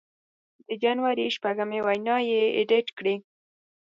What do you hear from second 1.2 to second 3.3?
شپږمې وینا یې اېډېټ کړې